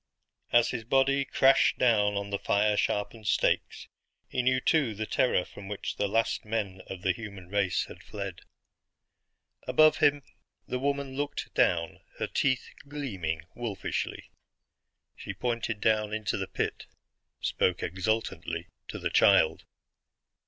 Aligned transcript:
As 0.51 0.69
his 0.69 0.83
body 0.83 1.23
crashed 1.25 1.77
down 1.77 2.15
on 2.17 2.31
the 2.31 2.39
fire 2.39 2.75
sharpened 2.75 3.27
stakes, 3.27 3.87
he 4.27 4.41
knew 4.41 4.59
too 4.59 4.95
the 4.95 5.05
terror 5.05 5.45
from 5.45 5.67
which 5.67 5.97
the 5.97 6.07
last 6.07 6.43
men 6.43 6.81
of 6.87 7.03
the 7.03 7.11
human 7.11 7.49
race 7.49 7.85
had 7.85 8.01
fled. 8.01 8.41
Above 9.67 9.97
him 9.97 10.23
the 10.67 10.79
woman 10.79 11.15
looked 11.15 11.53
down, 11.53 11.99
her 12.17 12.25
teeth 12.25 12.71
gleaming 12.87 13.43
wolfishly. 13.53 14.31
She 15.15 15.35
pointed 15.35 15.79
down 15.79 16.15
into 16.15 16.35
the 16.35 16.47
pit; 16.47 16.87
spoke 17.39 17.83
exultantly 17.83 18.69
to 18.87 18.97
the 18.97 19.11
child. 19.11 19.65